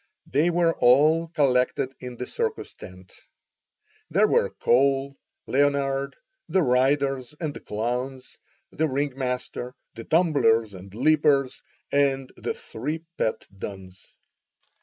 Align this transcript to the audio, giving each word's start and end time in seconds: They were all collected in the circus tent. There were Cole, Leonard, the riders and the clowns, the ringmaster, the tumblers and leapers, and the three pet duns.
They 0.25 0.49
were 0.49 0.73
all 0.79 1.27
collected 1.27 1.93
in 1.99 2.17
the 2.17 2.25
circus 2.25 2.73
tent. 2.73 3.13
There 4.09 4.27
were 4.27 4.49
Cole, 4.49 5.17
Leonard, 5.45 6.15
the 6.49 6.63
riders 6.63 7.35
and 7.39 7.53
the 7.53 7.59
clowns, 7.59 8.39
the 8.71 8.87
ringmaster, 8.87 9.75
the 9.93 10.05
tumblers 10.05 10.73
and 10.73 10.91
leapers, 10.91 11.61
and 11.91 12.31
the 12.35 12.55
three 12.55 13.05
pet 13.19 13.45
duns. 13.55 14.15